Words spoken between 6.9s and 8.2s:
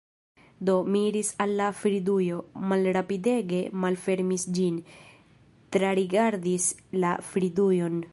la fridujon...